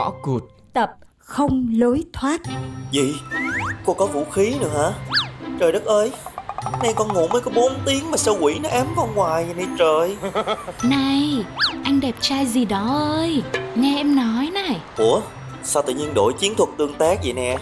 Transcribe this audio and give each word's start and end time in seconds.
gõ 0.00 0.12
cụt 0.22 0.42
Tập 0.72 0.90
không 1.18 1.68
lối 1.72 2.04
thoát 2.12 2.40
Gì? 2.90 3.14
Cô 3.84 3.94
có 3.94 4.06
vũ 4.06 4.24
khí 4.24 4.54
nữa 4.60 4.68
hả? 4.74 4.92
Trời 5.60 5.72
đất 5.72 5.84
ơi 5.84 6.12
Nay 6.82 6.92
con 6.96 7.08
ngủ 7.08 7.28
mới 7.28 7.40
có 7.40 7.50
4 7.54 7.72
tiếng 7.86 8.10
mà 8.10 8.16
sao 8.16 8.36
quỷ 8.40 8.58
nó 8.62 8.68
ám 8.68 8.86
con 8.96 9.14
hoài 9.14 9.44
vậy 9.44 9.54
này 9.54 9.66
trời 9.78 10.16
Này, 10.90 11.44
anh 11.84 12.00
đẹp 12.00 12.14
trai 12.20 12.46
gì 12.46 12.64
đó 12.64 12.98
ơi 13.16 13.42
Nghe 13.74 13.96
em 13.96 14.16
nói 14.16 14.50
này 14.54 14.80
Ủa? 14.96 15.20
Sao 15.62 15.82
tự 15.82 15.94
nhiên 15.94 16.14
đổi 16.14 16.32
chiến 16.32 16.54
thuật 16.54 16.70
tương 16.78 16.94
tác 16.94 17.18
vậy 17.22 17.32
nè? 17.32 17.56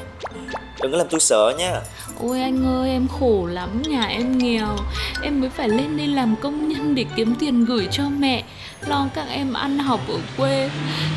Đừng 0.82 0.92
có 0.92 0.98
làm 0.98 1.06
tôi 1.10 1.20
sợ 1.20 1.54
nha 1.58 1.80
Ôi 2.20 2.40
anh 2.40 2.66
ơi 2.66 2.90
em 2.90 3.08
khổ 3.20 3.46
lắm 3.46 3.82
Nhà 3.82 4.02
em 4.02 4.38
nghèo. 4.38 4.76
Em 5.22 5.40
mới 5.40 5.50
phải 5.50 5.68
lên 5.68 5.96
đây 5.96 6.06
làm 6.06 6.36
công 6.36 6.68
nhân 6.68 6.94
để 6.94 7.04
kiếm 7.16 7.34
tiền 7.38 7.64
gửi 7.64 7.88
cho 7.90 8.02
mẹ. 8.18 8.42
Lo 8.86 9.06
các 9.14 9.26
em 9.30 9.52
ăn 9.52 9.78
học 9.78 10.00
ở 10.08 10.18
quê. 10.36 10.70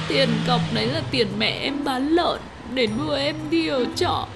Tiền 0.07 0.29
cọc 0.47 0.61
đấy 0.73 0.87
là 0.87 1.01
tiền 1.11 1.27
mẹ 1.37 1.59
em 1.61 1.83
bán 1.83 2.09
lợn 2.09 2.39
Để 2.73 2.87
nuôi 2.87 3.19
em 3.19 3.35
đi 3.49 3.67
ở 3.67 3.85
trọ. 3.95 4.27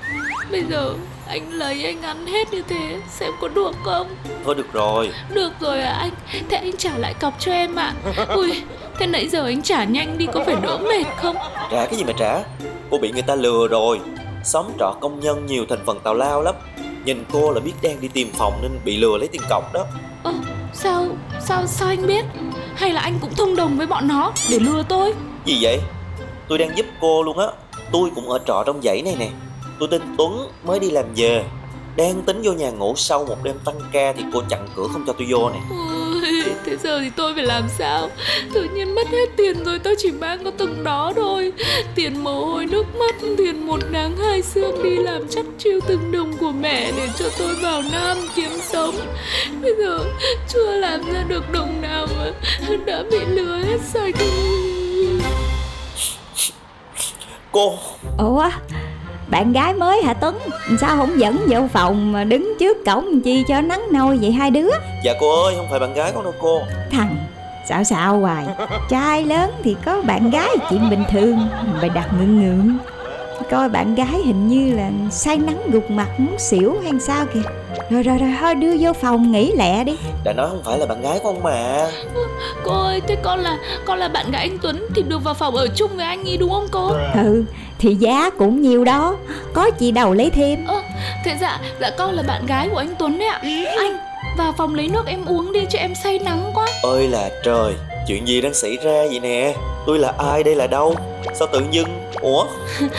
Bây 0.51 0.63
giờ 0.69 0.93
anh 1.27 1.53
lấy 1.53 1.85
anh 1.85 2.01
ăn 2.01 2.27
hết 2.27 2.53
như 2.53 2.61
thế 2.67 2.99
Xem 3.09 3.31
có 3.41 3.47
được 3.47 3.75
không? 3.83 4.07
Thôi 4.45 4.55
được 4.55 4.73
rồi. 4.73 5.11
Được 5.33 5.51
rồi 5.59 5.81
à 5.81 5.93
anh. 5.93 6.11
Thế 6.49 6.57
anh 6.57 6.77
trả 6.77 6.97
lại 6.97 7.13
cọc 7.13 7.39
cho 7.39 7.51
em 7.51 7.75
ạ. 7.75 7.93
Ui 8.27 8.61
Thế 8.99 9.07
nãy 9.07 9.27
giờ 9.27 9.45
anh 9.45 9.61
trả 9.61 9.83
nhanh 9.83 10.17
đi 10.17 10.27
có 10.33 10.43
phải 10.45 10.55
đỡ 10.63 10.77
mệt 10.77 11.05
không? 11.17 11.35
Trả 11.71 11.85
cái 11.85 11.95
gì 11.95 12.03
mà 12.03 12.13
trả? 12.19 12.43
Cô 12.89 12.97
bị 12.97 13.11
người 13.11 13.21
ta 13.21 13.35
lừa 13.35 13.67
rồi 13.67 13.99
Xóm 14.45 14.65
trọ 14.79 14.95
công 15.01 15.19
nhân 15.19 15.45
nhiều 15.45 15.65
thành 15.69 15.79
phần 15.85 15.99
tào 15.99 16.13
lao 16.13 16.41
lắm. 16.41 16.55
Nhìn 17.05 17.23
cô 17.33 17.51
là 17.51 17.59
biết 17.59 17.73
đang 17.81 18.01
đi 18.01 18.07
tìm 18.07 18.31
phòng 18.37 18.59
nên 18.61 18.71
bị 18.85 18.97
lừa 18.97 19.17
lấy 19.17 19.27
tiền 19.27 19.41
cọc 19.49 19.73
đó. 19.73 19.85
Ơ 20.23 20.33
sao 20.73 21.05
Sao 21.41 21.67
sao 21.67 21.87
anh 21.87 22.07
biết? 22.07 22.25
Hay 22.75 22.93
là 22.93 23.01
anh 23.01 23.17
cũng 23.21 23.35
thông 23.35 23.55
đồng 23.55 23.77
với 23.77 23.87
bọn 23.87 24.07
nó 24.07 24.31
Để 24.51 24.59
lừa 24.59 24.83
tôi? 24.89 25.13
Gì 25.45 25.57
vậy? 25.61 25.79
Tôi 26.47 26.57
đang 26.57 26.77
giúp 26.77 26.85
cô 27.01 27.23
luôn 27.23 27.37
á. 27.37 27.47
Tôi 27.91 28.09
cũng 28.15 28.29
ở 28.29 28.39
trọ 28.47 28.63
trong 28.65 28.81
dãy 28.81 29.01
này 29.01 29.15
nè. 29.19 29.29
Tôi 29.79 29.87
tên 29.91 30.01
Tuấn 30.17 30.49
mới 30.63 30.79
đi 30.79 30.91
làm 30.91 31.05
về. 31.15 31.43
Đang 31.95 32.21
tính 32.21 32.41
vô 32.43 32.53
nhà 32.53 32.69
ngủ 32.69 32.93
sau 32.95 33.25
một 33.25 33.37
đêm 33.43 33.55
tăng 33.65 33.79
ca 33.91 34.13
Thì 34.13 34.23
cô 34.33 34.41
chặn 34.49 34.67
cửa 34.75 34.87
không 34.93 35.03
cho 35.07 35.13
tôi 35.13 35.27
vô 35.29 35.49
nè. 35.49 35.59
Ôi, 35.69 36.04
thế 36.65 36.75
giờ 36.77 36.99
thì 36.99 37.09
tôi 37.15 37.33
phải 37.35 37.43
làm 37.43 37.63
sao? 37.77 38.09
Tự 38.53 38.63
nhiên 38.63 38.95
mất 38.95 39.07
hết 39.11 39.25
tiền 39.37 39.63
rồi 39.63 39.79
tôi 39.79 39.95
chỉ 39.97 40.11
mang 40.11 40.43
có 40.43 40.51
từng 40.57 40.83
đó 40.83 41.13
thôi. 41.15 41.53
Tiền 41.95 42.23
mồ 42.23 42.45
hôi 42.45 42.65
nước 42.65 42.95
mắt 42.95 43.15
Tiền 43.37 43.67
một 43.67 43.79
nắng 43.91 44.17
hai 44.17 44.41
sương 44.41 44.83
đi 44.83 44.95
làm 44.95 45.21
chắc 45.29 45.45
chiêu 45.57 45.79
từng 45.87 46.11
đồng 46.11 46.37
của 46.37 46.51
mẹ 46.51 46.91
Để 46.97 47.07
cho 47.19 47.25
tôi 47.39 47.55
vào 47.55 47.81
Nam 47.91 48.17
kiếm 48.35 48.51
sống. 48.61 48.95
Bây 49.61 49.75
giờ 49.75 49.99
chưa 50.49 50.71
làm 50.71 51.13
ra 51.13 51.23
được 51.27 51.51
đồng 51.51 51.81
nào 51.81 52.07
mà 52.17 52.31
Đã 52.85 53.03
bị 53.11 53.19
lừa 53.27 53.57
hết 53.57 53.79
sạch. 53.93 54.15
Cô. 57.51 57.77
Ủa 58.17 58.49
bạn 59.27 59.53
gái 59.53 59.73
mới 59.73 60.01
hả 60.03 60.13
Tuấn? 60.13 60.39
Sao 60.81 60.97
không 60.97 61.19
dẫn 61.19 61.45
vô 61.49 61.67
phòng 61.73 62.11
mà 62.11 62.23
đứng 62.23 62.53
trước 62.59 62.77
cổng 62.85 63.21
chi 63.21 63.43
cho 63.47 63.61
nắng 63.61 63.83
nôi 63.93 64.17
vậy 64.17 64.31
hai 64.31 64.51
đứa? 64.51 64.69
Dạ 65.03 65.13
cô 65.19 65.43
ơi 65.43 65.53
không 65.57 65.67
phải 65.69 65.79
bạn 65.79 65.93
gái 65.93 66.11
con 66.15 66.23
đâu 66.23 66.33
cô. 66.41 66.61
Thằng 66.91 67.15
xạo 67.69 67.83
xạo 67.83 68.19
hoài? 68.19 68.45
Trai 68.89 69.23
lớn 69.23 69.51
thì 69.63 69.75
có 69.85 70.01
bạn 70.01 70.29
gái 70.29 70.49
chuyện 70.69 70.89
bình 70.89 71.03
thường 71.11 71.47
Mày 71.81 71.89
đặt 71.89 72.09
ngượng 72.19 72.41
ngượng 72.41 72.77
Coi 73.51 73.69
bạn 73.69 73.95
gái 73.95 74.21
hình 74.25 74.47
như 74.47 74.73
là 74.75 74.89
say 75.11 75.37
nắng 75.37 75.71
gục 75.71 75.91
mặt 75.91 76.07
muốn 76.17 76.39
xỉu 76.39 76.77
hay 76.83 76.93
sao 76.99 77.25
kìa. 77.33 77.41
Rồi 77.89 78.03
rồi 78.03 78.17
rồi 78.17 78.35
thôi 78.39 78.55
đưa 78.55 78.75
vô 78.79 78.93
phòng 78.93 79.31
nghỉ 79.31 79.51
lẹ 79.51 79.83
đi. 79.83 79.97
Đã 80.23 80.33
nói 80.33 80.49
không 80.49 80.61
phải 80.63 80.79
là 80.79 80.85
bạn 80.85 81.01
gái 81.01 81.19
con 81.23 81.43
mà. 81.43 81.87
Cô 82.63 82.83
ơi 82.83 83.01
thế 83.07 83.15
con 83.23 83.39
là 83.39 83.57
Con 83.85 83.99
là 83.99 84.07
bạn 84.07 84.31
gái 84.31 84.41
anh 84.41 84.57
Tuấn 84.61 84.87
Thì 84.95 85.03
được 85.03 85.23
vào 85.23 85.33
phòng 85.33 85.55
ở 85.55 85.67
chung 85.75 85.91
với 85.95 86.05
anh 86.05 86.23
ý 86.23 86.37
đúng 86.37 86.49
không 86.49 86.67
cô? 86.71 86.91
Ừ 87.15 87.43
thì 87.79 87.95
giá 87.95 88.29
cũng 88.29 88.61
nhiều 88.61 88.83
đó. 88.83 89.15
Có 89.53 89.69
chị 89.69 89.91
đầu 89.91 90.13
lấy 90.13 90.29
thêm. 90.29 90.67
Ơ, 90.67 90.81
thế 91.25 91.37
dạ, 91.41 91.59
dạ 91.81 91.89
con 91.97 92.11
là 92.11 92.23
bạn 92.23 92.45
gái 92.45 92.69
của 92.69 92.77
anh 92.77 92.95
Tuấn 92.99 93.19
đấy 93.19 93.27
ạ. 93.27 93.39
Anh, 93.77 93.97
vào 94.37 94.53
phòng 94.57 94.75
lấy 94.75 94.87
nước 94.87 95.05
em 95.07 95.25
uống 95.25 95.53
đi 95.53 95.65
cho 95.69 95.79
em 95.79 95.95
say 96.03 96.19
nắng 96.19 96.51
quá. 96.53 96.67
Ơi 96.83 97.07
là 97.07 97.29
trời 97.43 97.73
Chuyện 98.07 98.27
gì 98.27 98.41
đang 98.41 98.53
xảy 98.53 98.77
ra 98.77 99.03
vậy 99.09 99.19
nè? 99.19 99.55
Tôi 99.85 99.99
là 99.99 100.13
ai 100.17 100.43
đây 100.43 100.55
là 100.55 100.67
đâu? 100.67 100.95
Sao 101.33 101.47
tự 101.53 101.61
dưng? 101.71 101.87
Ủa? 102.21 102.45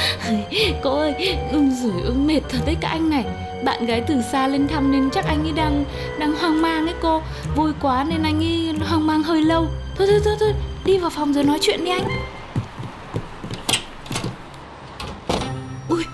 Cô 0.83 0.99
ơi, 0.99 1.15
ừ, 1.53 1.61
rồi 1.83 2.03
ơi, 2.05 2.15
mệt 2.15 2.41
thật 2.49 2.59
đấy 2.67 2.77
cả 2.81 2.89
anh 2.89 3.11
này. 3.11 3.25
Bạn 3.65 3.87
gái 3.87 4.03
từ 4.07 4.15
xa 4.33 4.49
lên 4.49 4.69
thăm 4.69 4.93
nên 4.93 5.11
chắc 5.11 5.27
anh 5.27 5.43
ấy 5.43 5.53
đang 5.53 5.85
đang 6.19 6.33
hoang 6.37 6.63
mang 6.63 6.87
ấy 6.87 6.95
cô. 7.03 7.23
Vui 7.57 7.73
quá 7.83 8.05
nên 8.09 8.23
anh 8.23 8.45
ấy 8.45 8.75
hoang 8.89 9.07
mang 9.07 9.23
hơi 9.23 9.43
lâu. 9.43 9.67
Thôi 9.99 10.07
thôi 10.11 10.21
thôi 10.25 10.35
thôi, 10.41 10.53
đi 10.85 10.99
vào 10.99 11.11
phòng 11.11 11.33
rồi 11.33 11.45
nói 11.45 11.59
chuyện 11.61 11.85
đi 11.85 11.91
anh. 11.91 12.09
Ui, 15.89 16.05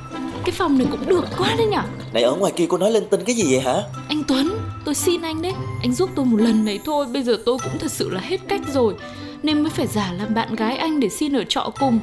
cái 0.44 0.52
phòng 0.52 0.78
này 0.78 0.86
cũng 0.90 1.08
được 1.08 1.24
quá 1.38 1.54
đấy 1.58 1.66
nhở? 1.66 1.82
Này 2.12 2.22
ở 2.22 2.34
ngoài 2.34 2.52
kia 2.56 2.66
cô 2.68 2.78
nói 2.78 2.90
lên 2.90 3.06
tin 3.10 3.24
cái 3.24 3.36
gì 3.36 3.44
vậy 3.50 3.60
hả? 3.60 3.82
Anh 4.08 4.22
Tuấn, 4.28 4.58
tôi 4.84 4.94
xin 4.94 5.22
anh 5.22 5.42
đấy 5.42 5.52
Anh 5.82 5.94
giúp 5.94 6.10
tôi 6.14 6.24
một 6.24 6.36
lần 6.40 6.64
này 6.64 6.80
thôi 6.84 7.06
Bây 7.12 7.22
giờ 7.22 7.38
tôi 7.46 7.58
cũng 7.62 7.78
thật 7.78 7.90
sự 7.90 8.10
là 8.10 8.20
hết 8.20 8.40
cách 8.48 8.60
rồi. 8.72 8.94
Nên 9.42 9.62
mới 9.62 9.70
phải 9.70 9.86
giả 9.86 10.12
làm 10.18 10.34
bạn 10.34 10.54
gái 10.54 10.76
anh 10.76 11.00
để 11.00 11.08
xin 11.08 11.36
ở 11.36 11.44
trọ 11.48 11.70
cùng. 11.80 12.00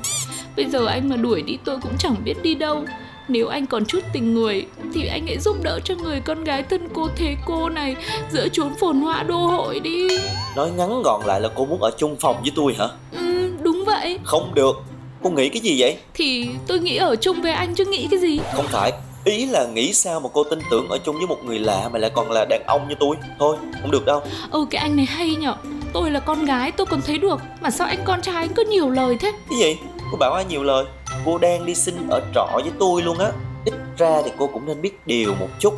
Bây 0.55 0.65
giờ 0.65 0.85
anh 0.85 1.09
mà 1.09 1.15
đuổi 1.15 1.41
đi 1.41 1.57
tôi 1.65 1.79
cũng 1.81 1.97
chẳng 1.99 2.15
biết 2.23 2.43
đi 2.43 2.55
đâu. 2.55 2.83
Nếu 3.27 3.47
anh 3.47 3.65
còn 3.65 3.85
chút 3.85 3.99
tình 4.13 4.33
người 4.33 4.65
Thì 4.93 5.05
anh 5.07 5.27
hãy 5.27 5.39
giúp 5.39 5.57
đỡ 5.63 5.79
cho 5.83 5.95
người 5.95 6.21
con 6.21 6.43
gái 6.43 6.63
thân 6.63 6.87
cô 6.93 7.07
thế 7.15 7.35
cô 7.45 7.69
này 7.69 7.95
Giữa 8.31 8.47
chốn 8.47 8.73
phồn 8.79 9.01
hoa 9.01 9.23
đô 9.23 9.37
hội 9.37 9.79
đi. 9.79 10.07
Nói 10.55 10.71
ngắn 10.71 11.01
gọn 11.01 11.25
lại 11.25 11.41
là 11.41 11.49
cô 11.55 11.65
muốn 11.65 11.81
ở 11.81 11.91
chung 11.97 12.15
phòng 12.19 12.35
với 12.41 12.51
tôi 12.55 12.75
hả? 12.79 12.87
Ừ, 13.11 13.51
đúng 13.63 13.83
vậy. 13.85 14.19
Không 14.23 14.53
được. 14.53 14.75
Cô 15.23 15.29
nghĩ 15.29 15.49
cái 15.49 15.61
gì 15.61 15.81
vậy? 15.81 15.97
Thì 16.13 16.49
tôi 16.67 16.79
nghĩ 16.79 16.97
ở 16.97 17.15
chung 17.15 17.41
với 17.41 17.51
anh 17.51 17.75
chứ 17.75 17.85
nghĩ 17.85 18.07
cái 18.11 18.19
gì? 18.19 18.39
Không 18.55 18.67
phải 18.67 18.91
Ý 19.25 19.45
là 19.45 19.65
nghĩ 19.65 19.93
sao 19.93 20.19
mà 20.19 20.29
cô 20.33 20.43
tin 20.43 20.59
tưởng 20.71 20.89
ở 20.89 20.97
chung 20.97 21.17
với 21.17 21.27
một 21.27 21.37
người 21.45 21.59
lạ 21.59 21.89
mà 21.93 21.99
lại 21.99 22.11
còn 22.13 22.31
là 22.31 22.45
đàn 22.49 22.63
ông 22.67 22.89
như 22.89 22.95
tôi? 22.99 23.15
Thôi 23.39 23.57
không 23.81 23.91
được 23.91 24.05
đâu. 24.05 24.21
Ừ 24.51 24.65
cái 24.69 24.81
anh 24.81 24.95
này 24.95 25.05
hay 25.05 25.35
nhở. 25.35 25.55
Tôi 25.93 26.11
là 26.11 26.19
con 26.19 26.45
gái 26.45 26.71
tôi 26.71 26.85
còn 26.85 27.01
thấy 27.01 27.17
được. 27.17 27.39
Mà 27.61 27.69
sao 27.71 27.87
anh 27.87 27.99
con 28.05 28.21
trai 28.21 28.35
anh 28.35 28.53
cứ 28.55 28.63
nhiều 28.69 28.89
lời 28.89 29.17
thế? 29.19 29.31
Cái 29.49 29.59
gì? 29.59 29.77
Cô 30.11 30.17
bảo 30.17 30.33
ai 30.33 30.45
nhiều 30.45 30.63
lời? 30.63 30.85
Cô 31.25 31.37
đang 31.37 31.65
đi 31.65 31.75
xin 31.75 31.95
ở 32.09 32.21
trọ 32.35 32.47
với 32.53 32.71
tôi 32.79 33.01
luôn 33.01 33.17
á. 33.17 33.31
Ít 33.65 33.73
ra 33.97 34.21
thì 34.25 34.31
cô 34.37 34.47
cũng 34.47 34.65
nên 34.65 34.81
biết 34.81 35.07
điều 35.07 35.35
một 35.35 35.49
chút. 35.59 35.73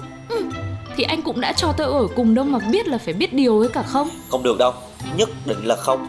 Thì 0.96 1.04
anh 1.04 1.22
cũng 1.22 1.42
đã 1.42 1.54
cho 1.54 1.74
tôi 1.78 1.88
ở 1.88 2.08
cùng 2.16 2.36
đâu 2.36 2.46
mà 2.46 2.60
biết 2.72 2.88
là 2.88 2.98
phải 2.98 3.14
biết 3.14 3.34
điều 3.34 3.60
ấy 3.60 3.70
cả 3.70 3.84
không? 3.84 4.10
Không 4.30 4.44
được 4.44 4.58
đâu 4.58 4.74
Nhất 5.18 5.30
định 5.46 5.66
là 5.66 5.76
không. 5.76 6.08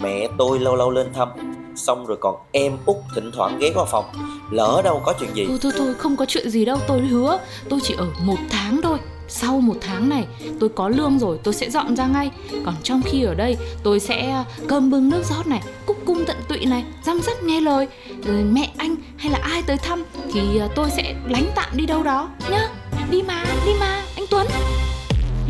Mẹ 0.00 0.28
tôi 0.38 0.58
lâu 0.58 0.76
lâu 0.76 0.90
lên 0.90 1.12
thăm 1.12 1.28
Xong 1.76 2.06
rồi 2.06 2.16
còn 2.20 2.36
em 2.52 2.78
út 2.86 2.96
thỉnh 3.14 3.30
thoảng 3.34 3.58
ghé 3.58 3.70
qua 3.74 3.84
phòng 3.84 4.04
Lỡ 4.50 4.80
đâu 4.84 5.02
có 5.04 5.14
chuyện 5.20 5.30
gì. 5.34 5.44
Thôi 5.48 5.58
thôi 5.62 5.72
thôi 5.78 5.94
không 5.98 6.16
có 6.16 6.24
chuyện 6.28 6.50
gì 6.50 6.64
đâu 6.64 6.78
tôi 6.88 7.00
hứa. 7.00 7.38
Tôi 7.68 7.80
chỉ 7.82 7.94
ở 7.98 8.06
một 8.22 8.38
tháng 8.50 8.80
thôi. 8.82 8.98
Sau 9.28 9.60
một 9.60 9.76
tháng 9.80 10.08
này 10.08 10.26
tôi 10.60 10.68
có 10.68 10.88
lương 10.88 11.18
rồi 11.18 11.38
tôi 11.42 11.54
sẽ 11.54 11.70
dọn 11.70 11.96
ra 11.96 12.06
ngay. 12.06 12.30
Còn 12.64 12.74
trong 12.82 13.02
khi 13.02 13.22
ở 13.22 13.34
đây 13.34 13.56
tôi 13.82 14.00
sẽ 14.00 14.44
cơm 14.68 14.90
bưng 14.90 15.10
nước 15.10 15.22
rót 15.24 15.46
này 15.46 15.62
Cúc 15.86 15.96
cung 16.06 16.24
tận 16.26 16.36
tụy 16.48 16.64
này 16.64 16.84
Răm 17.04 17.20
rắp 17.20 17.42
nghe 17.42 17.60
lời. 17.60 17.88
Rồi 18.24 18.42
mẹ 18.44 18.70
anh 18.76 18.96
hay 19.16 19.32
là 19.32 19.38
ai 19.42 19.62
tới 19.62 19.76
thăm 19.76 20.04
Thì 20.32 20.58
ờ, 20.58 20.68
tôi 20.74 20.90
sẽ 20.90 21.14
lánh 21.28 21.46
tạm 21.54 21.68
đi 21.72 21.86
đâu 21.86 22.02
đó 22.02 22.28
nhá. 22.50 22.68
Đi 23.10 23.22
mà 23.22 23.44
đi 23.66 23.72
mà 23.80 24.02
anh 24.16 24.24
Tuấn. 24.30 24.46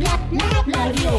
Lab 0.04 0.20
Lab 0.32 0.66
Radio. 0.66 1.10